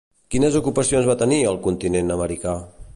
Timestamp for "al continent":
1.53-2.13